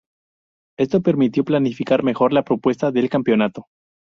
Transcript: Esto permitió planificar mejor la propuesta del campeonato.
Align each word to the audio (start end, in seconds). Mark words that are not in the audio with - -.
Esto 0.79 1.03
permitió 1.03 1.45
planificar 1.45 2.01
mejor 2.01 2.33
la 2.33 2.41
propuesta 2.43 2.89
del 2.91 3.07
campeonato. 3.07 3.67